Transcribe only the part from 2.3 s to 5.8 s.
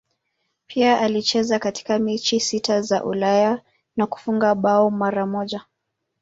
sita za Ulaya na kufunga bao mara moja.